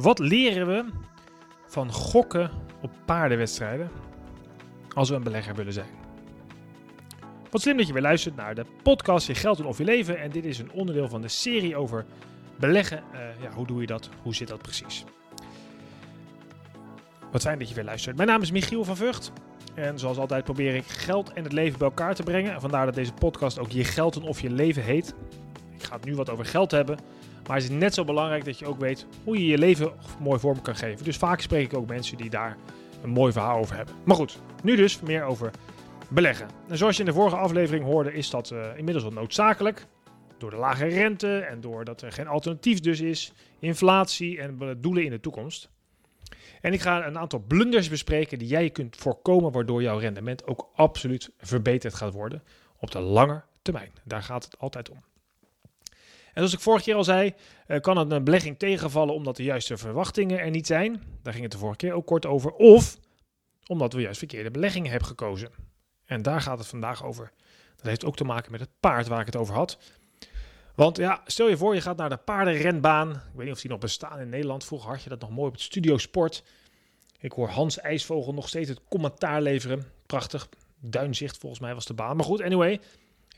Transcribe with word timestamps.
Wat 0.00 0.18
leren 0.18 0.66
we 0.66 0.84
van 1.66 1.92
gokken 1.92 2.50
op 2.82 2.90
paardenwedstrijden 3.04 3.90
als 4.94 5.08
we 5.08 5.14
een 5.14 5.22
belegger 5.22 5.54
willen 5.54 5.72
zijn? 5.72 5.88
Wat 7.50 7.60
slim 7.60 7.76
dat 7.76 7.86
je 7.86 7.92
weer 7.92 8.02
luistert 8.02 8.36
naar 8.36 8.54
de 8.54 8.64
podcast 8.82 9.26
Je 9.26 9.34
Geld 9.34 9.58
en 9.58 9.64
Of 9.64 9.78
Je 9.78 9.84
Leven. 9.84 10.18
En 10.18 10.30
dit 10.30 10.44
is 10.44 10.58
een 10.58 10.70
onderdeel 10.72 11.08
van 11.08 11.20
de 11.20 11.28
serie 11.28 11.76
over 11.76 12.04
beleggen. 12.58 13.02
Uh, 13.14 13.20
ja, 13.42 13.50
hoe 13.50 13.66
doe 13.66 13.80
je 13.80 13.86
dat? 13.86 14.08
Hoe 14.22 14.34
zit 14.34 14.48
dat 14.48 14.62
precies? 14.62 15.04
Wat 17.32 17.42
fijn 17.42 17.58
dat 17.58 17.68
je 17.68 17.74
weer 17.74 17.84
luistert. 17.84 18.16
Mijn 18.16 18.28
naam 18.28 18.42
is 18.42 18.50
Michiel 18.50 18.84
van 18.84 18.96
Vught. 18.96 19.32
En 19.74 19.98
zoals 19.98 20.18
altijd 20.18 20.44
probeer 20.44 20.74
ik 20.74 20.86
geld 20.86 21.32
en 21.32 21.42
het 21.42 21.52
leven 21.52 21.78
bij 21.78 21.88
elkaar 21.88 22.14
te 22.14 22.22
brengen. 22.22 22.60
Vandaar 22.60 22.86
dat 22.86 22.94
deze 22.94 23.12
podcast 23.12 23.58
ook 23.58 23.70
Je 23.70 23.84
Geld 23.84 24.16
en 24.16 24.22
Of 24.22 24.40
Je 24.40 24.50
Leven 24.50 24.82
heet. 24.82 25.14
Ik 25.74 25.82
ga 25.82 25.96
het 25.96 26.04
nu 26.04 26.14
wat 26.14 26.30
over 26.30 26.44
geld 26.44 26.70
hebben. 26.70 26.98
Maar 27.46 27.56
het 27.56 27.64
is 27.64 27.76
net 27.76 27.94
zo 27.94 28.04
belangrijk 28.04 28.44
dat 28.44 28.58
je 28.58 28.66
ook 28.66 28.80
weet 28.80 29.06
hoe 29.24 29.38
je 29.38 29.46
je 29.46 29.58
leven 29.58 29.92
mooi 30.20 30.38
vorm 30.38 30.62
kan 30.62 30.76
geven. 30.76 31.04
Dus 31.04 31.16
vaak 31.16 31.40
spreek 31.40 31.72
ik 31.72 31.78
ook 31.78 31.88
mensen 31.88 32.16
die 32.16 32.30
daar 32.30 32.56
een 33.02 33.10
mooi 33.10 33.32
verhaal 33.32 33.58
over 33.58 33.76
hebben. 33.76 33.94
Maar 34.04 34.16
goed, 34.16 34.38
nu 34.62 34.76
dus 34.76 35.00
meer 35.00 35.24
over 35.24 35.50
beleggen. 36.08 36.48
En 36.68 36.76
zoals 36.76 36.96
je 36.96 37.02
in 37.02 37.08
de 37.08 37.14
vorige 37.14 37.36
aflevering 37.36 37.84
hoorde, 37.84 38.12
is 38.12 38.30
dat 38.30 38.50
uh, 38.50 38.66
inmiddels 38.76 39.04
wel 39.04 39.12
noodzakelijk. 39.12 39.86
Door 40.38 40.50
de 40.50 40.56
lage 40.56 40.86
rente 40.86 41.38
en 41.38 41.60
doordat 41.60 42.02
er 42.02 42.12
geen 42.12 42.26
alternatief 42.26 42.80
dus 42.80 43.00
is, 43.00 43.32
inflatie 43.58 44.40
en 44.40 44.76
doelen 44.80 45.04
in 45.04 45.10
de 45.10 45.20
toekomst. 45.20 45.70
En 46.60 46.72
ik 46.72 46.80
ga 46.80 47.06
een 47.06 47.18
aantal 47.18 47.38
blunders 47.38 47.88
bespreken 47.88 48.38
die 48.38 48.48
jij 48.48 48.70
kunt 48.70 48.96
voorkomen, 48.96 49.52
waardoor 49.52 49.82
jouw 49.82 49.98
rendement 49.98 50.46
ook 50.46 50.70
absoluut 50.74 51.30
verbeterd 51.38 51.94
gaat 51.94 52.12
worden 52.12 52.42
op 52.78 52.90
de 52.90 53.00
lange 53.00 53.42
termijn. 53.62 53.92
Daar 54.04 54.22
gaat 54.22 54.44
het 54.44 54.58
altijd 54.58 54.90
om. 54.90 55.02
En 56.36 56.42
zoals 56.42 56.52
ik 56.52 56.60
vorige 56.60 56.84
keer 56.84 56.94
al 56.94 57.04
zei, 57.04 57.34
eh, 57.66 57.80
kan 57.80 57.96
het 57.96 58.10
een 58.10 58.24
belegging 58.24 58.58
tegenvallen 58.58 59.14
omdat 59.14 59.36
de 59.36 59.42
juiste 59.42 59.76
verwachtingen 59.76 60.38
er 60.38 60.50
niet 60.50 60.66
zijn. 60.66 61.02
Daar 61.22 61.32
ging 61.32 61.44
het 61.44 61.52
de 61.52 61.58
vorige 61.58 61.76
keer 61.76 61.92
ook 61.92 62.06
kort 62.06 62.26
over. 62.26 62.52
Of 62.52 62.98
omdat 63.66 63.92
we 63.92 64.00
juist 64.00 64.18
verkeerde 64.18 64.50
beleggingen 64.50 64.90
hebben 64.90 65.08
gekozen. 65.08 65.50
En 66.04 66.22
daar 66.22 66.40
gaat 66.40 66.58
het 66.58 66.66
vandaag 66.66 67.04
over. 67.04 67.32
Dat 67.76 67.86
heeft 67.86 68.04
ook 68.04 68.16
te 68.16 68.24
maken 68.24 68.50
met 68.52 68.60
het 68.60 68.70
paard 68.80 69.06
waar 69.06 69.20
ik 69.20 69.26
het 69.26 69.36
over 69.36 69.54
had. 69.54 69.78
Want 70.74 70.96
ja, 70.96 71.22
stel 71.26 71.48
je 71.48 71.56
voor, 71.56 71.74
je 71.74 71.80
gaat 71.80 71.96
naar 71.96 72.08
de 72.08 72.16
paardenrenbaan. 72.16 73.10
Ik 73.10 73.16
weet 73.34 73.44
niet 73.44 73.54
of 73.54 73.60
die 73.60 73.70
nog 73.70 73.80
bestaan 73.80 74.20
in 74.20 74.28
Nederland. 74.28 74.64
Vroeger 74.64 74.90
had 74.90 75.02
je 75.02 75.08
dat 75.08 75.20
nog 75.20 75.30
mooi 75.30 75.46
op 75.46 75.52
het 75.52 75.62
Studio 75.62 75.98
Sport. 75.98 76.44
Ik 77.18 77.32
hoor 77.32 77.48
Hans 77.48 77.78
IJsvogel 77.78 78.34
nog 78.34 78.48
steeds 78.48 78.68
het 78.68 78.80
commentaar 78.88 79.42
leveren. 79.42 79.84
Prachtig. 80.06 80.48
Duinzicht 80.80 81.38
volgens 81.38 81.60
mij 81.60 81.74
was 81.74 81.86
de 81.86 81.94
baan. 81.94 82.16
Maar 82.16 82.24
goed, 82.24 82.42
anyway. 82.42 82.80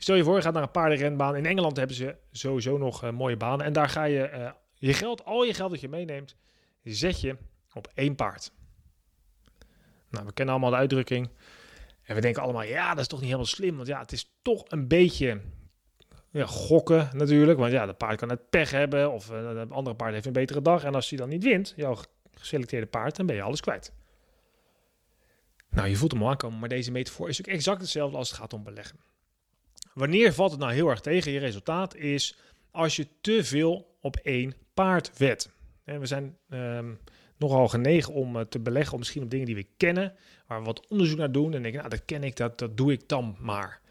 Stel 0.01 0.15
je 0.15 0.23
voor, 0.23 0.35
je 0.35 0.41
gaat 0.41 0.53
naar 0.53 0.63
een 0.63 0.71
paardenrenbaan. 0.71 1.35
In 1.35 1.45
Engeland 1.45 1.77
hebben 1.77 1.95
ze 1.95 2.15
sowieso 2.31 2.77
nog 2.77 3.03
uh, 3.03 3.11
mooie 3.11 3.37
banen. 3.37 3.65
En 3.65 3.73
daar 3.73 3.89
ga 3.89 4.03
je 4.03 4.31
uh, 4.33 4.49
je 4.73 4.93
geld, 4.93 5.25
al 5.25 5.43
je 5.43 5.53
geld 5.53 5.71
dat 5.71 5.81
je 5.81 5.89
meeneemt, 5.89 6.35
zet 6.83 7.21
je 7.21 7.37
op 7.73 7.87
één 7.93 8.15
paard. 8.15 8.51
Nou, 10.09 10.25
we 10.25 10.33
kennen 10.33 10.53
allemaal 10.53 10.71
de 10.71 10.77
uitdrukking. 10.77 11.29
En 12.03 12.15
we 12.15 12.21
denken 12.21 12.41
allemaal, 12.41 12.63
ja, 12.63 12.89
dat 12.89 12.99
is 12.99 13.07
toch 13.07 13.19
niet 13.19 13.27
helemaal 13.27 13.51
slim. 13.51 13.75
Want 13.75 13.87
ja, 13.87 13.99
het 13.99 14.11
is 14.11 14.31
toch 14.41 14.63
een 14.67 14.87
beetje 14.87 15.41
ja, 16.31 16.45
gokken 16.45 17.09
natuurlijk. 17.13 17.59
Want 17.59 17.71
ja, 17.71 17.85
de 17.85 17.93
paard 17.93 18.19
kan 18.19 18.29
het 18.29 18.49
pech 18.49 18.71
hebben. 18.71 19.11
Of 19.11 19.31
uh, 19.31 19.49
de 19.49 19.67
andere 19.69 19.95
paard 19.95 20.13
heeft 20.13 20.25
een 20.25 20.33
betere 20.33 20.61
dag. 20.61 20.83
En 20.83 20.95
als 20.95 21.09
hij 21.09 21.17
dan 21.17 21.29
niet 21.29 21.43
wint, 21.43 21.73
jouw 21.75 21.97
geselecteerde 22.33 22.87
paard, 22.87 23.15
dan 23.15 23.25
ben 23.25 23.35
je 23.35 23.41
alles 23.41 23.61
kwijt. 23.61 23.93
Nou, 25.69 25.87
je 25.87 25.95
voelt 25.95 26.11
hem 26.11 26.25
aankomen. 26.25 26.59
Maar 26.59 26.69
deze 26.69 26.91
metafoor 26.91 27.29
is 27.29 27.39
ook 27.39 27.47
exact 27.47 27.81
hetzelfde 27.81 28.17
als 28.17 28.29
het 28.29 28.39
gaat 28.39 28.53
om 28.53 28.63
beleggen. 28.63 28.99
Wanneer 29.99 30.33
valt 30.33 30.51
het 30.51 30.59
nou 30.59 30.73
heel 30.73 30.89
erg 30.89 30.99
tegen 30.99 31.31
je 31.31 31.39
resultaat 31.39 31.95
is 31.95 32.37
als 32.71 32.95
je 32.95 33.07
te 33.21 33.43
veel 33.43 33.97
op 34.01 34.15
één 34.15 34.53
paard 34.73 35.17
wet. 35.17 35.51
En 35.83 35.99
we 35.99 36.05
zijn 36.05 36.37
um, 36.49 36.99
nogal 37.37 37.67
genegen 37.67 38.13
om 38.13 38.35
uh, 38.35 38.41
te 38.41 38.59
beleggen 38.59 38.93
op 38.93 38.99
misschien 38.99 39.23
op 39.23 39.29
dingen 39.29 39.45
die 39.45 39.55
we 39.55 39.67
kennen, 39.77 40.13
waar 40.47 40.59
we 40.59 40.65
wat 40.65 40.87
onderzoek 40.87 41.17
naar 41.17 41.31
doen 41.31 41.53
en 41.53 41.61
denken, 41.61 41.79
nou 41.79 41.89
dat 41.89 42.05
ken 42.05 42.23
ik, 42.23 42.35
dat, 42.35 42.59
dat 42.59 42.77
doe 42.77 42.91
ik 42.91 43.07
dan 43.07 43.35
maar. 43.39 43.81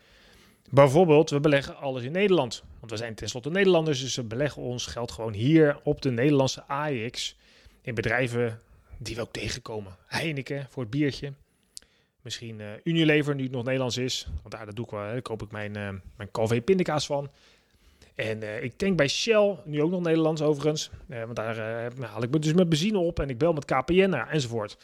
Bijvoorbeeld, 0.71 1.31
we 1.31 1.41
beleggen 1.41 1.77
alles 1.77 2.03
in 2.03 2.13
Nederland. 2.13 2.63
Want 2.79 2.91
we 2.91 2.97
zijn 2.97 3.15
tenslotte 3.15 3.51
Nederlanders, 3.51 4.01
dus 4.01 4.17
we 4.17 4.25
beleggen 4.25 4.63
ons 4.63 4.87
geld 4.87 5.13
gewoon 5.13 5.33
hier 5.33 5.81
op 5.83 6.03
de 6.03 6.11
Nederlandse 6.11 6.65
AEX. 6.67 7.37
In 7.83 7.95
bedrijven 7.95 8.61
die 8.99 9.15
we 9.15 9.21
ook 9.21 9.33
tegenkomen. 9.33 9.97
Heineken 10.07 10.67
voor 10.71 10.83
het 10.83 10.93
biertje. 10.93 11.33
Misschien 12.29 12.61
uh, 12.61 12.67
Unilever, 12.83 13.35
nu 13.35 13.43
het 13.43 13.53
nog 13.53 13.65
Nederlands 13.65 13.97
is. 13.97 14.27
Want 14.43 14.51
daar, 14.51 14.67
dat 14.67 14.77
doe 14.77 14.85
ik 14.85 14.91
wel. 14.91 15.01
Daar 15.01 15.23
koop 15.23 15.43
ik 15.43 15.51
mijn, 15.51 15.77
uh, 15.77 15.89
mijn 16.17 16.65
pindakaas 16.65 17.07
van. 17.07 17.31
En 18.15 18.43
uh, 18.43 18.63
ik 18.63 18.79
denk 18.79 18.97
bij 18.97 19.09
Shell, 19.09 19.57
nu 19.65 19.83
ook 19.83 19.91
nog 19.91 20.03
Nederlands 20.03 20.43
overigens. 20.43 20.91
want 21.07 21.37
daar 21.37 21.57
haal 22.01 22.23
ik 22.23 22.43
dus 22.43 22.53
met 22.53 22.69
benzine 22.69 22.99
op 22.99 23.21
en 23.21 23.31
ik 23.31 23.39
bel 23.39 23.53
met 23.53 23.65
KPN 23.65 24.13
enzovoort. 24.13 24.77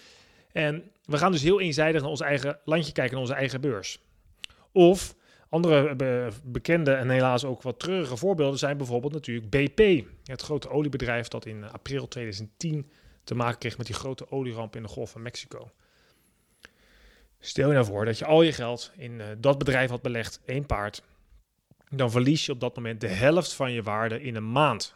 En 0.52 0.90
we 1.04 1.18
gaan 1.18 1.32
dus 1.32 1.42
heel 1.42 1.60
eenzijdig 1.60 2.00
naar 2.00 2.10
ons 2.10 2.20
eigen 2.20 2.58
landje 2.64 2.92
kijken, 2.92 3.12
naar 3.12 3.22
onze 3.22 3.34
eigen 3.34 3.60
beurs. 3.60 4.00
Of 4.72 5.14
andere 5.48 5.94
be 5.94 6.28
bekende 6.44 6.92
en 6.92 7.10
helaas 7.10 7.44
ook 7.44 7.62
wat 7.62 7.78
treurige 7.78 8.16
voorbeelden 8.16 8.58
zijn 8.58 8.76
bijvoorbeeld 8.76 9.12
natuurlijk 9.12 9.50
BP. 9.50 10.04
Het 10.24 10.42
grote 10.42 10.70
oliebedrijf 10.70 11.28
dat 11.28 11.46
in 11.46 11.64
april 11.64 12.08
2010 12.08 12.90
te 13.24 13.34
maken 13.34 13.58
kreeg 13.58 13.78
met 13.78 13.86
die 13.86 13.94
grote 13.94 14.30
olieramp 14.30 14.76
in 14.76 14.82
de 14.82 14.88
Golf 14.88 15.10
van 15.10 15.22
Mexico. 15.22 15.70
Stel 17.46 17.68
je 17.68 17.74
nou 17.74 17.86
voor 17.86 18.04
dat 18.04 18.18
je 18.18 18.24
al 18.24 18.42
je 18.42 18.52
geld 18.52 18.90
in 18.96 19.12
uh, 19.12 19.26
dat 19.38 19.58
bedrijf 19.58 19.90
had 19.90 20.02
belegd, 20.02 20.40
één 20.44 20.66
paard. 20.66 21.02
Dan 21.90 22.10
verlies 22.10 22.46
je 22.46 22.52
op 22.52 22.60
dat 22.60 22.76
moment 22.76 23.00
de 23.00 23.08
helft 23.08 23.52
van 23.52 23.72
je 23.72 23.82
waarde 23.82 24.22
in 24.22 24.36
een 24.36 24.52
maand. 24.52 24.94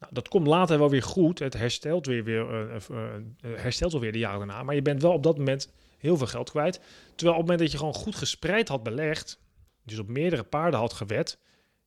Nou, 0.00 0.14
dat 0.14 0.28
komt 0.28 0.46
later 0.46 0.78
wel 0.78 0.90
weer 0.90 1.02
goed. 1.02 1.38
Het 1.38 1.52
herstelt 1.52 2.06
weer, 2.06 2.24
weer, 2.24 2.70
uh, 2.70 2.76
uh, 2.90 3.58
herstelt 3.60 3.92
wel 3.92 4.00
weer 4.00 4.12
de 4.12 4.18
jaren 4.18 4.38
daarna. 4.38 4.62
Maar 4.62 4.74
je 4.74 4.82
bent 4.82 5.02
wel 5.02 5.12
op 5.12 5.22
dat 5.22 5.38
moment 5.38 5.72
heel 5.98 6.16
veel 6.16 6.26
geld 6.26 6.50
kwijt. 6.50 6.80
Terwijl 7.14 7.38
op 7.38 7.48
het 7.48 7.50
moment 7.50 7.58
dat 7.58 7.70
je 7.70 7.78
gewoon 7.78 7.94
goed 7.94 8.14
gespreid 8.14 8.68
had 8.68 8.82
belegd, 8.82 9.40
dus 9.82 9.98
op 9.98 10.08
meerdere 10.08 10.44
paarden 10.44 10.80
had 10.80 10.92
gewet, 10.92 11.38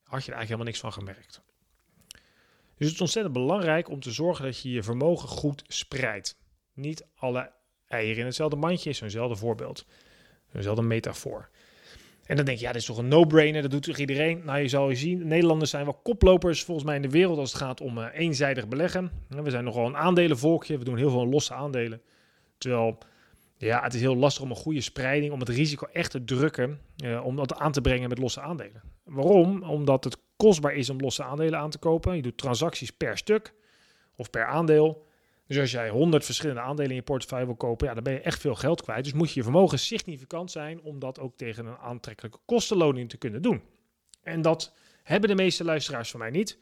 had 0.03 0.25
je 0.25 0.31
er 0.31 0.37
eigenlijk 0.37 0.39
helemaal 0.39 0.65
niks 0.65 0.79
van 0.79 0.93
gemerkt. 0.93 1.41
Dus 2.77 2.87
het 2.87 2.95
is 2.95 3.01
ontzettend 3.01 3.33
belangrijk 3.33 3.89
om 3.89 3.99
te 3.99 4.11
zorgen 4.11 4.45
dat 4.45 4.61
je 4.61 4.71
je 4.71 4.83
vermogen 4.83 5.29
goed 5.29 5.63
spreidt. 5.67 6.37
Niet 6.73 7.05
alle 7.15 7.51
eieren 7.89 8.19
in 8.19 8.25
hetzelfde 8.25 8.55
mandje 8.55 8.89
is 8.89 8.97
zo'nzelfde 8.97 9.35
voorbeeld. 9.35 9.85
Zo'nzelfde 10.51 10.81
metafoor. 10.81 11.49
En 12.25 12.35
dan 12.35 12.45
denk 12.45 12.57
je, 12.57 12.65
ja, 12.65 12.71
dit 12.71 12.81
is 12.81 12.87
toch 12.87 12.97
een 12.97 13.07
no-brainer, 13.07 13.61
dat 13.61 13.71
doet 13.71 13.83
toch 13.83 13.97
iedereen? 13.97 14.41
Nou, 14.45 14.59
je 14.59 14.67
zal 14.67 14.89
je 14.89 14.95
zien, 14.95 15.27
Nederlanders 15.27 15.69
zijn 15.69 15.83
wel 15.83 15.99
koplopers 16.03 16.63
volgens 16.63 16.85
mij 16.85 16.95
in 16.95 17.01
de 17.01 17.09
wereld 17.09 17.37
als 17.37 17.51
het 17.51 17.61
gaat 17.61 17.81
om 17.81 17.97
uh, 17.97 18.05
eenzijdig 18.13 18.67
beleggen. 18.67 19.11
We 19.27 19.49
zijn 19.49 19.63
nogal 19.63 19.85
een 19.85 19.97
aandelenvolkje, 19.97 20.77
we 20.77 20.83
doen 20.83 20.97
heel 20.97 21.09
veel 21.09 21.27
losse 21.27 21.53
aandelen. 21.53 22.01
Terwijl, 22.57 22.97
ja, 23.57 23.83
het 23.83 23.93
is 23.93 24.01
heel 24.01 24.15
lastig 24.15 24.43
om 24.43 24.49
een 24.49 24.55
goede 24.55 24.81
spreiding, 24.81 25.33
om 25.33 25.39
het 25.39 25.49
risico 25.49 25.87
echt 25.93 26.11
te 26.11 26.23
drukken, 26.23 26.79
uh, 27.03 27.25
om 27.25 27.35
dat 27.35 27.55
aan 27.55 27.71
te 27.71 27.81
brengen 27.81 28.09
met 28.09 28.17
losse 28.17 28.41
aandelen. 28.41 28.81
Waarom? 29.03 29.63
Omdat 29.63 30.03
het 30.03 30.17
kostbaar 30.35 30.73
is 30.73 30.89
om 30.89 30.99
losse 30.99 31.23
aandelen 31.23 31.59
aan 31.59 31.69
te 31.69 31.77
kopen. 31.77 32.15
Je 32.15 32.21
doet 32.21 32.37
transacties 32.37 32.91
per 32.91 33.17
stuk 33.17 33.53
of 34.15 34.29
per 34.29 34.45
aandeel. 34.45 35.07
Dus 35.49 35.59
als 35.59 35.71
jij 35.71 35.89
100 35.89 36.25
verschillende 36.25 36.61
aandelen 36.61 36.89
in 36.89 36.95
je 36.95 37.01
portefeuille 37.01 37.45
wil 37.45 37.55
kopen, 37.55 37.87
ja, 37.87 37.93
dan 37.93 38.03
ben 38.03 38.13
je 38.13 38.19
echt 38.19 38.39
veel 38.39 38.55
geld 38.55 38.81
kwijt. 38.81 39.03
Dus 39.03 39.13
moet 39.13 39.31
je 39.31 39.43
vermogen 39.43 39.79
significant 39.79 40.51
zijn 40.51 40.81
om 40.81 40.99
dat 40.99 41.19
ook 41.19 41.37
tegen 41.37 41.65
een 41.65 41.77
aantrekkelijke 41.77 42.39
kostenloning 42.45 43.09
te 43.09 43.17
kunnen 43.17 43.41
doen. 43.41 43.61
En 44.23 44.41
dat 44.41 44.73
hebben 45.03 45.29
de 45.29 45.35
meeste 45.35 45.63
luisteraars 45.63 46.11
van 46.11 46.19
mij 46.19 46.29
niet. 46.29 46.57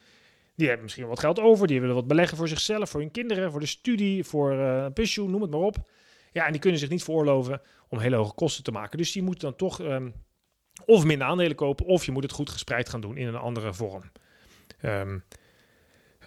Die 0.55 0.65
hebben 0.67 0.83
misschien 0.83 1.07
wat 1.07 1.19
geld 1.19 1.39
over, 1.39 1.67
die 1.67 1.79
willen 1.79 1.95
wat 1.95 2.07
beleggen 2.07 2.37
voor 2.37 2.47
zichzelf, 2.47 2.89
voor 2.89 2.99
hun 2.99 3.11
kinderen, 3.11 3.51
voor 3.51 3.59
de 3.59 3.65
studie, 3.65 4.23
voor 4.23 4.53
uh, 4.53 4.85
pensioen, 4.93 5.31
noem 5.31 5.41
het 5.41 5.51
maar 5.51 5.59
op. 5.59 5.77
Ja, 6.31 6.45
en 6.45 6.51
die 6.51 6.61
kunnen 6.61 6.79
zich 6.79 6.89
niet 6.89 7.03
veroorloven 7.03 7.61
om 7.89 7.99
hele 7.99 8.15
hoge 8.15 8.33
kosten 8.33 8.63
te 8.63 8.71
maken. 8.71 8.97
Dus 8.97 9.11
die 9.11 9.23
moeten 9.23 9.49
dan 9.49 9.57
toch 9.57 9.79
um, 9.79 10.13
of 10.85 11.03
minder 11.03 11.27
aandelen 11.27 11.55
kopen, 11.55 11.85
of 11.85 12.05
je 12.05 12.11
moet 12.11 12.23
het 12.23 12.31
goed 12.31 12.49
gespreid 12.49 12.89
gaan 12.89 13.01
doen 13.01 13.17
in 13.17 13.27
een 13.27 13.35
andere 13.35 13.73
vorm. 13.73 14.11
Um, 14.81 15.23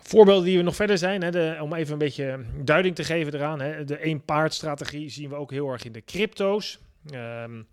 Voorbeelden 0.03 0.45
die 0.45 0.57
we 0.57 0.63
nog 0.63 0.77
verder 0.77 0.99
zijn, 0.99 1.23
hè, 1.23 1.31
de, 1.31 1.59
om 1.61 1.75
even 1.75 1.93
een 1.93 1.99
beetje 1.99 2.45
duiding 2.63 2.95
te 2.95 3.05
geven 3.05 3.35
eraan. 3.35 3.61
Hè, 3.61 3.85
de 3.85 3.97
één-paard-strategie 3.97 5.11
zien 5.11 5.29
we 5.29 5.35
ook 5.35 5.51
heel 5.51 5.69
erg 5.69 5.85
in 5.85 5.93
de 5.93 6.05
crypto's. 6.05 6.79
Um, 7.15 7.67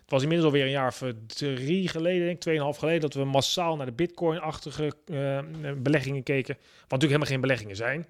het 0.00 0.10
was 0.16 0.22
inmiddels 0.22 0.52
alweer 0.52 0.64
een 0.64 0.70
jaar 0.72 0.88
of 0.88 1.02
drie 1.26 1.88
geleden, 1.88 2.20
denk 2.20 2.34
ik, 2.34 2.40
tweeënhalf 2.40 2.76
geleden, 2.76 3.00
dat 3.00 3.14
we 3.14 3.24
massaal 3.24 3.76
naar 3.76 3.86
de 3.86 3.92
bitcoin-achtige 3.92 4.92
uh, 5.06 5.38
beleggingen 5.76 6.22
keken. 6.22 6.54
Wat 6.54 7.00
natuurlijk 7.00 7.00
helemaal 7.00 7.26
geen 7.26 7.40
beleggingen 7.40 7.76
zijn. 7.76 8.06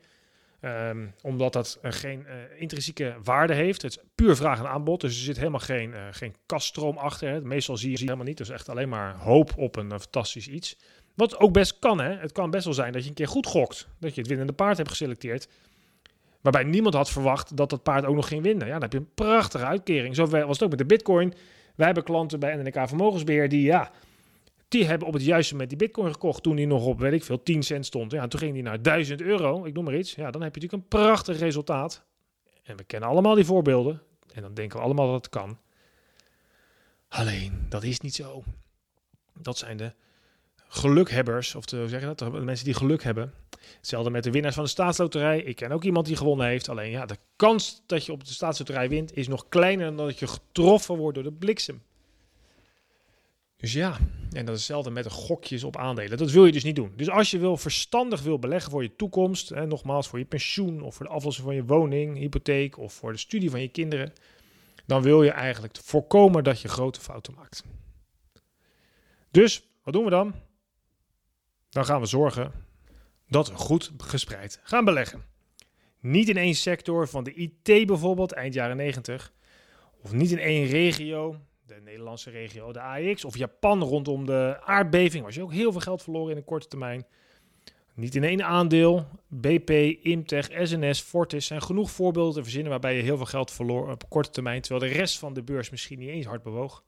Um, 0.60 1.14
omdat 1.22 1.52
dat 1.52 1.78
uh, 1.82 1.92
geen 1.92 2.26
intrinsieke 2.56 3.16
waarde 3.22 3.54
heeft. 3.54 3.82
Het 3.82 3.90
is 3.90 4.02
puur 4.14 4.36
vraag 4.36 4.58
en 4.58 4.68
aanbod. 4.68 5.00
Dus 5.00 5.16
er 5.16 5.22
zit 5.22 5.36
helemaal 5.36 5.60
geen, 5.60 5.94
geen 6.10 6.34
kaststroom 6.46 6.96
achter. 6.96 7.28
Hè. 7.28 7.40
Meestal 7.40 7.76
zie 7.76 7.86
je 7.86 7.92
het 7.92 8.02
helemaal 8.02 8.24
niet. 8.24 8.36
Dus 8.36 8.48
echt 8.48 8.68
alleen 8.68 8.88
maar 8.88 9.16
hoop 9.16 9.52
op 9.56 9.76
een 9.76 9.90
fantastisch 9.90 10.48
iets. 10.48 10.76
Wat 11.18 11.38
ook 11.38 11.52
best 11.52 11.78
kan, 11.78 12.00
hè. 12.00 12.16
Het 12.16 12.32
kan 12.32 12.50
best 12.50 12.64
wel 12.64 12.74
zijn 12.74 12.92
dat 12.92 13.02
je 13.02 13.08
een 13.08 13.14
keer 13.14 13.28
goed 13.28 13.46
gokt. 13.46 13.88
Dat 14.00 14.14
je 14.14 14.20
het 14.20 14.28
winnende 14.28 14.52
paard 14.52 14.76
hebt 14.76 14.88
geselecteerd. 14.88 15.48
Waarbij 16.40 16.64
niemand 16.64 16.94
had 16.94 17.10
verwacht 17.10 17.56
dat 17.56 17.70
dat 17.70 17.82
paard 17.82 18.04
ook 18.04 18.14
nog 18.14 18.28
ging 18.28 18.42
winnen. 18.42 18.66
Ja, 18.66 18.72
dan 18.72 18.82
heb 18.82 18.92
je 18.92 18.98
een 18.98 19.14
prachtige 19.14 19.64
uitkering. 19.64 20.14
Zo 20.14 20.26
was 20.26 20.48
het 20.48 20.62
ook 20.62 20.68
met 20.68 20.78
de 20.78 20.86
bitcoin. 20.86 21.34
Wij 21.74 21.86
hebben 21.86 22.04
klanten 22.04 22.40
bij 22.40 22.56
NNK 22.56 22.88
Vermogensbeheer 22.88 23.48
die, 23.48 23.62
ja, 23.62 23.90
Die 24.68 24.84
hebben 24.86 25.08
op 25.08 25.12
het 25.12 25.24
juiste 25.24 25.52
moment 25.52 25.70
die 25.70 25.78
bitcoin 25.78 26.12
gekocht 26.12 26.42
toen 26.42 26.56
die 26.56 26.66
nog 26.66 26.86
op, 26.86 26.98
weet 26.98 27.12
ik 27.12 27.24
veel, 27.24 27.42
10 27.42 27.62
cent 27.62 27.86
stond. 27.86 28.12
Ja, 28.12 28.28
toen 28.28 28.40
ging 28.40 28.54
die 28.54 28.62
naar 28.62 28.82
1000 28.82 29.20
euro, 29.20 29.64
ik 29.64 29.74
noem 29.74 29.84
maar 29.84 29.96
iets. 29.96 30.14
Ja, 30.14 30.30
dan 30.30 30.42
heb 30.42 30.54
je 30.54 30.60
natuurlijk 30.60 30.72
een 30.72 31.00
prachtig 31.00 31.38
resultaat. 31.38 32.04
En 32.62 32.76
we 32.76 32.84
kennen 32.84 33.08
allemaal 33.08 33.34
die 33.34 33.44
voorbeelden. 33.44 34.02
En 34.34 34.42
dan 34.42 34.54
denken 34.54 34.78
we 34.78 34.84
allemaal 34.84 35.06
dat 35.06 35.24
het 35.24 35.28
kan. 35.28 35.58
Alleen, 37.08 37.66
dat 37.68 37.82
is 37.82 38.00
niet 38.00 38.14
zo. 38.14 38.42
Dat 39.40 39.58
zijn 39.58 39.76
de 39.76 39.92
gelukhebbers, 40.68 41.54
of 41.54 41.64
de, 41.64 41.88
zeg 41.88 42.02
dat, 42.02 42.18
de 42.18 42.30
mensen 42.30 42.64
die 42.64 42.74
geluk 42.74 43.02
hebben. 43.02 43.34
Hetzelfde 43.76 44.10
met 44.10 44.24
de 44.24 44.30
winnaars 44.30 44.54
van 44.54 44.64
de 44.64 44.70
staatsloterij. 44.70 45.38
Ik 45.38 45.56
ken 45.56 45.72
ook 45.72 45.84
iemand 45.84 46.06
die 46.06 46.16
gewonnen 46.16 46.46
heeft. 46.46 46.68
Alleen 46.68 46.90
ja, 46.90 47.06
de 47.06 47.16
kans 47.36 47.82
dat 47.86 48.06
je 48.06 48.12
op 48.12 48.24
de 48.24 48.32
staatsloterij 48.32 48.88
wint 48.88 49.16
is 49.16 49.28
nog 49.28 49.48
kleiner 49.48 49.96
dan 49.96 50.06
dat 50.06 50.18
je 50.18 50.26
getroffen 50.26 50.96
wordt 50.96 51.14
door 51.14 51.24
de 51.24 51.32
bliksem. 51.32 51.82
Dus 53.56 53.72
ja, 53.72 53.96
en 54.30 54.44
dat 54.44 54.54
is 54.54 54.60
hetzelfde 54.60 54.90
met 54.90 55.04
de 55.04 55.10
gokjes 55.10 55.64
op 55.64 55.76
aandelen. 55.76 56.18
Dat 56.18 56.30
wil 56.30 56.46
je 56.46 56.52
dus 56.52 56.64
niet 56.64 56.76
doen. 56.76 56.92
Dus 56.96 57.10
als 57.10 57.30
je 57.30 57.38
wil 57.38 57.56
verstandig 57.56 58.22
wil 58.22 58.38
beleggen 58.38 58.70
voor 58.70 58.82
je 58.82 58.96
toekomst, 58.96 59.48
hè, 59.48 59.66
nogmaals 59.66 60.08
voor 60.08 60.18
je 60.18 60.24
pensioen 60.24 60.82
of 60.82 60.94
voor 60.94 61.06
de 61.06 61.12
aflossing 61.12 61.46
van 61.46 61.54
je 61.54 61.64
woning, 61.64 62.16
hypotheek 62.16 62.78
of 62.78 62.92
voor 62.92 63.12
de 63.12 63.18
studie 63.18 63.50
van 63.50 63.60
je 63.60 63.68
kinderen, 63.68 64.12
dan 64.86 65.02
wil 65.02 65.22
je 65.22 65.30
eigenlijk 65.30 65.78
voorkomen 65.82 66.44
dat 66.44 66.60
je 66.60 66.68
grote 66.68 67.00
fouten 67.00 67.34
maakt. 67.34 67.64
Dus 69.30 69.62
wat 69.82 69.94
doen 69.94 70.04
we 70.04 70.10
dan? 70.10 70.34
Dan 71.70 71.84
gaan 71.84 72.00
we 72.00 72.06
zorgen 72.06 72.52
dat 73.28 73.48
we 73.48 73.54
goed 73.54 73.92
gespreid 73.96 74.60
gaan 74.62 74.84
beleggen. 74.84 75.24
Niet 76.00 76.28
in 76.28 76.36
één 76.36 76.54
sector 76.54 77.08
van 77.08 77.24
de 77.24 77.34
IT 77.34 77.86
bijvoorbeeld, 77.86 78.32
eind 78.32 78.54
jaren 78.54 78.76
90. 78.76 79.32
Of 80.02 80.12
niet 80.12 80.30
in 80.30 80.38
één 80.38 80.66
regio, 80.66 81.36
de 81.66 81.80
Nederlandse 81.84 82.30
regio, 82.30 82.72
de 82.72 82.80
AX. 82.80 83.24
Of 83.24 83.36
Japan 83.36 83.82
rondom 83.82 84.26
de 84.26 84.60
aardbeving, 84.64 85.24
was 85.24 85.34
je 85.34 85.42
ook 85.42 85.52
heel 85.52 85.72
veel 85.72 85.80
geld 85.80 86.02
verloren 86.02 86.30
in 86.30 86.36
een 86.36 86.44
korte 86.44 86.68
termijn. 86.68 87.06
Niet 87.94 88.14
in 88.14 88.24
één 88.24 88.44
aandeel. 88.44 89.06
BP, 89.26 89.70
Imtech, 90.02 90.48
SNS, 90.62 91.00
Fortis 91.00 91.46
zijn 91.46 91.62
genoeg 91.62 91.90
voorbeelden 91.90 92.34
te 92.34 92.42
verzinnen 92.42 92.70
waarbij 92.70 92.96
je 92.96 93.02
heel 93.02 93.16
veel 93.16 93.26
geld 93.26 93.50
verloor 93.50 93.90
op 93.90 94.08
korte 94.08 94.30
termijn, 94.30 94.60
terwijl 94.60 94.92
de 94.92 94.98
rest 94.98 95.18
van 95.18 95.32
de 95.32 95.42
beurs 95.42 95.70
misschien 95.70 95.98
niet 95.98 96.08
eens 96.08 96.26
hard 96.26 96.42
bewoog. 96.42 96.84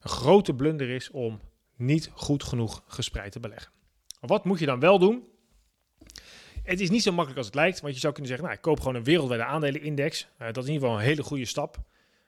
Een 0.00 0.10
grote 0.10 0.54
blunder 0.54 0.88
is 0.88 1.10
om 1.10 1.40
niet 1.80 2.10
goed 2.14 2.42
genoeg 2.42 2.82
gespreid 2.86 3.32
te 3.32 3.40
beleggen. 3.40 3.72
Wat 4.20 4.44
moet 4.44 4.58
je 4.58 4.66
dan 4.66 4.80
wel 4.80 4.98
doen? 4.98 5.24
Het 6.62 6.80
is 6.80 6.90
niet 6.90 7.02
zo 7.02 7.10
makkelijk 7.10 7.36
als 7.36 7.46
het 7.46 7.54
lijkt, 7.54 7.80
want 7.80 7.94
je 7.94 8.00
zou 8.00 8.12
kunnen 8.12 8.30
zeggen, 8.30 8.48
nou, 8.48 8.58
ik 8.58 8.64
koop 8.64 8.78
gewoon 8.78 8.94
een 8.94 9.04
wereldwijde 9.04 9.44
aandelenindex. 9.44 10.22
Uh, 10.22 10.46
dat 10.46 10.56
is 10.56 10.64
in 10.64 10.72
ieder 10.72 10.88
geval 10.88 11.02
een 11.02 11.08
hele 11.08 11.22
goede 11.22 11.44
stap 11.44 11.78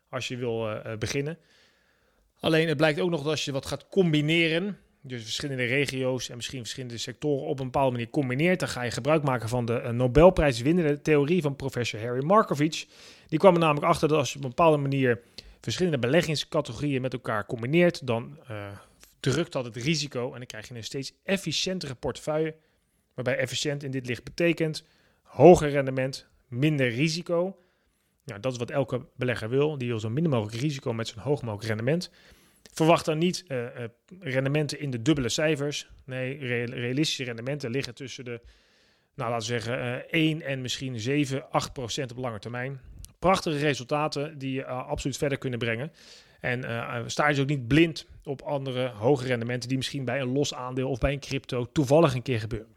als 0.09 0.29
je 0.29 0.37
wil 0.37 0.71
uh, 0.71 0.97
beginnen. 0.99 1.39
Alleen 2.41 2.69
het 2.69 2.77
blijkt 2.77 3.01
ook 3.01 3.11
nog 3.11 3.23
dat 3.23 3.31
als 3.31 3.45
je 3.45 3.53
wat 3.53 3.67
gaat 3.67 3.89
combineren, 3.89 4.79
dus 5.01 5.23
verschillende 5.23 5.65
regio's 5.65 6.29
en 6.29 6.37
misschien 6.37 6.59
verschillende 6.59 6.99
sectoren 6.99 7.47
op 7.47 7.59
een 7.59 7.65
bepaalde 7.65 7.93
manier 7.93 8.11
combineert, 8.11 8.61
dan 8.61 8.69
ga 8.69 8.83
je 8.83 8.91
gebruik 8.91 9.23
maken 9.23 9.49
van 9.49 9.65
de 9.65 9.89
Nobelprijswinnende 9.93 11.01
theorie 11.01 11.43
van 11.43 11.57
professor 11.57 12.01
Harry 12.01 12.25
Markovich. 12.25 12.87
Die 13.29 13.39
kwam 13.39 13.55
er 13.55 13.61
namelijk 13.61 13.87
achter 13.87 14.09
dat 14.09 14.19
als 14.19 14.31
je 14.31 14.39
op 14.39 14.43
een 14.43 14.49
bepaalde 14.49 14.77
manier 14.77 15.21
verschillende 15.61 15.99
beleggingscategorieën 15.99 17.03
met 17.03 17.13
elkaar 17.13 17.47
combineert, 17.47 18.07
dan 18.07 18.39
drukt 19.23 19.53
dat 19.53 19.65
het 19.65 19.77
risico 19.77 20.33
en 20.33 20.39
dan 20.39 20.47
krijg 20.47 20.69
je 20.69 20.75
een 20.75 20.85
steeds 20.85 21.13
efficiëntere 21.25 21.95
portefeuille. 21.95 22.55
Waarbij 23.15 23.37
efficiënt 23.37 23.83
in 23.83 23.91
dit 23.91 24.07
licht 24.07 24.25
betekent 24.25 24.85
hoger 25.23 25.71
rendement, 25.71 26.27
minder 26.49 26.89
risico. 26.89 27.57
Nou, 28.25 28.41
dat 28.41 28.53
is 28.53 28.59
wat 28.59 28.71
elke 28.71 29.07
belegger 29.17 29.49
wil. 29.49 29.79
Die 29.79 29.89
wil 29.89 30.01
zo 30.01 30.11
min 30.11 30.29
mogelijk 30.29 30.57
risico 30.57 30.93
met 30.93 31.09
zo'n 31.09 31.23
hoog 31.23 31.43
mogelijk 31.43 31.67
rendement. 31.69 32.11
Verwacht 32.73 33.05
dan 33.05 33.19
niet 33.19 33.45
uh, 33.49 33.67
rendementen 34.21 34.81
in 34.81 34.91
de 34.91 35.03
dubbele 35.03 35.29
cijfers. 35.29 35.89
Nee, 36.05 36.39
realistische 36.67 37.25
rendementen 37.25 37.71
liggen 37.71 37.95
tussen 37.95 38.25
de, 38.25 38.41
nou 39.15 39.31
laten 39.31 39.49
we 39.49 39.61
zeggen, 39.61 39.79
uh, 39.79 39.95
1 39.95 40.43
en 40.43 40.61
misschien 40.61 41.01
7, 41.01 41.51
8 41.51 41.73
procent 41.73 42.11
op 42.11 42.17
lange 42.17 42.39
termijn. 42.39 42.81
Prachtige 43.23 43.59
resultaten 43.59 44.39
die 44.39 44.53
je 44.53 44.65
absoluut 44.67 45.17
verder 45.17 45.39
kunnen 45.39 45.59
brengen. 45.59 45.93
En 46.41 46.65
uh, 46.65 46.97
sta 47.07 47.29
je 47.29 47.35
dus 47.35 47.43
ook 47.43 47.49
niet 47.49 47.69
blind 47.69 48.07
op 48.25 48.43
andere 48.43 48.89
hoge 48.89 49.27
rendementen 49.27 49.69
die 49.69 49.77
misschien 49.77 50.05
bij 50.05 50.21
een 50.21 50.33
los 50.33 50.55
aandeel 50.55 50.89
of 50.91 50.99
bij 50.99 51.13
een 51.13 51.21
crypto 51.21 51.73
toevallig 51.73 52.15
een 52.15 52.23
keer 52.23 52.41
gebeuren. 52.41 52.77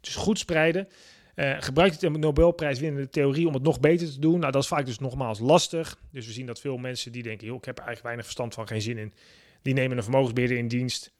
Dus 0.00 0.14
goed 0.14 0.38
spreiden. 0.38 0.88
Uh, 1.34 1.56
gebruik 1.58 1.98
de 1.98 2.10
Nobelprijswinnende 2.10 3.08
theorie 3.08 3.46
om 3.46 3.54
het 3.54 3.62
nog 3.62 3.80
beter 3.80 4.12
te 4.12 4.18
doen. 4.18 4.38
Nou, 4.38 4.52
dat 4.52 4.62
is 4.62 4.68
vaak 4.68 4.86
dus 4.86 4.98
nogmaals 4.98 5.38
lastig. 5.38 5.98
Dus 6.10 6.26
we 6.26 6.32
zien 6.32 6.46
dat 6.46 6.60
veel 6.60 6.76
mensen 6.76 7.12
die 7.12 7.22
denken, 7.22 7.46
ik 7.46 7.64
heb 7.64 7.78
er 7.78 7.84
eigenlijk 7.84 8.02
weinig 8.02 8.24
verstand 8.24 8.54
van, 8.54 8.66
geen 8.66 8.82
zin 8.82 8.98
in. 8.98 9.14
Die 9.62 9.74
nemen 9.74 9.96
een 9.96 10.02
vermogensbeheerder 10.02 10.58
in 10.58 10.68
dienst. 10.68 11.12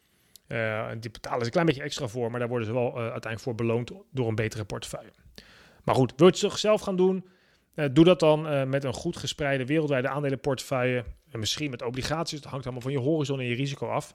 Die 0.99 1.11
betalen 1.11 1.38
ze 1.38 1.44
een 1.44 1.50
klein 1.50 1.66
beetje 1.66 1.82
extra 1.82 2.08
voor, 2.08 2.31
maar 2.31 2.40
daar 2.40 2.49
worden 2.49 2.66
ze 2.66 2.72
wel 2.72 2.96
uiteindelijk 2.96 3.40
voor 3.40 3.54
beloond 3.54 3.93
door 4.11 4.28
een 4.28 4.34
betere 4.34 4.64
portefeuille. 4.64 5.11
Maar 5.84 5.94
goed, 5.94 6.12
wil 6.16 6.26
je 6.34 6.46
het 6.46 6.58
zelf 6.58 6.81
gaan 6.81 6.96
doen? 6.96 7.25
Doe 7.92 8.04
dat 8.04 8.20
dan 8.20 8.69
met 8.69 8.84
een 8.84 8.94
goed 8.94 9.16
gespreide 9.16 9.66
wereldwijde 9.66 10.08
aandelenportefeuille. 10.08 11.04
En 11.30 11.38
misschien 11.38 11.70
met 11.70 11.82
obligaties, 11.82 12.38
het 12.38 12.48
hangt 12.48 12.64
allemaal 12.64 12.82
van 12.82 12.92
je 12.92 12.98
horizon 12.98 13.40
en 13.40 13.46
je 13.46 13.54
risico 13.54 13.88
af. 13.88 14.14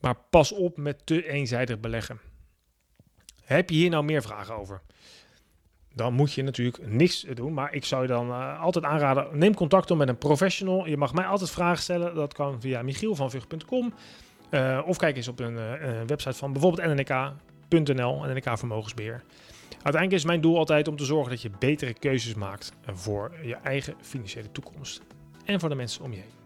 Maar 0.00 0.14
pas 0.30 0.52
op 0.52 0.76
met 0.76 1.06
te 1.06 1.28
eenzijdig 1.28 1.80
beleggen. 1.80 2.20
Heb 3.44 3.70
je 3.70 3.76
hier 3.76 3.90
nou 3.90 4.04
meer 4.04 4.22
vragen 4.22 4.56
over? 4.56 4.80
Dan 5.94 6.12
moet 6.12 6.32
je 6.32 6.42
natuurlijk 6.42 6.86
niks 6.86 7.26
doen. 7.34 7.54
Maar 7.54 7.74
ik 7.74 7.84
zou 7.84 8.02
je 8.02 8.08
dan 8.08 8.28
uh, 8.28 8.60
altijd 8.60 8.84
aanraden: 8.84 9.38
neem 9.38 9.54
contact 9.54 9.90
op 9.90 9.98
met 9.98 10.08
een 10.08 10.18
professional. 10.18 10.86
Je 10.86 10.96
mag 10.96 11.14
mij 11.14 11.24
altijd 11.24 11.50
vragen 11.50 11.82
stellen. 11.82 12.14
Dat 12.14 12.34
kan 12.34 12.60
via 12.60 12.82
michielvanvug.com. 12.82 13.94
Uh, 14.50 14.76
eh, 14.76 14.86
of 14.86 14.96
kijk 14.96 15.16
eens 15.16 15.28
op 15.28 15.40
een 15.40 15.56
website 16.06 16.36
van 16.36 16.52
bijvoorbeeld 16.52 16.94
nnk.nl, 16.94 18.24
NNK 18.24 18.58
Vermogensbeheer. 18.58 19.22
Uiteindelijk 19.70 20.12
is 20.12 20.24
mijn 20.24 20.40
doel 20.40 20.58
altijd 20.58 20.88
om 20.88 20.96
te 20.96 21.04
zorgen 21.04 21.30
dat 21.30 21.42
je 21.42 21.50
betere 21.58 21.92
keuzes 21.92 22.34
maakt 22.34 22.72
voor 22.86 23.32
je 23.42 23.54
eigen 23.54 23.94
financiële 24.00 24.52
toekomst 24.52 25.02
en 25.44 25.60
voor 25.60 25.68
de 25.68 25.74
mensen 25.74 26.04
om 26.04 26.12
je 26.12 26.18
heen. 26.18 26.36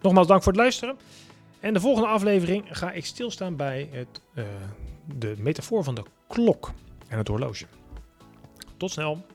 Nogmaals 0.00 0.26
dank 0.26 0.42
voor 0.42 0.52
het 0.52 0.60
luisteren. 0.60 0.96
En 1.60 1.74
de 1.74 1.80
volgende 1.80 2.08
aflevering 2.08 2.64
ga 2.68 2.92
ik 2.92 3.06
stilstaan 3.06 3.56
bij 3.56 3.88
het, 3.92 4.20
uh, 4.34 4.44
de 5.16 5.34
metafoor 5.38 5.84
van 5.84 5.94
de 5.94 6.02
klok 6.28 6.72
en 7.08 7.18
het 7.18 7.28
horloge. 7.28 7.66
Tot 8.76 8.90
snel. 8.90 9.26